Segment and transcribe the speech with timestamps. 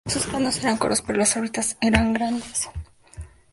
[0.07, 2.67] Sus cráneos eran cortos, pero las órbitas eran grandes.